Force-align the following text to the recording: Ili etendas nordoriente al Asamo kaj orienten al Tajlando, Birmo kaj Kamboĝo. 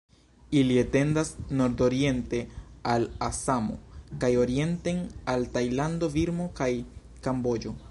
Ili 0.59 0.77
etendas 0.83 1.27
nordoriente 1.59 2.39
al 2.95 3.03
Asamo 3.29 3.77
kaj 4.25 4.31
orienten 4.45 5.05
al 5.35 5.47
Tajlando, 5.59 6.13
Birmo 6.19 6.51
kaj 6.63 6.71
Kamboĝo. 7.29 7.77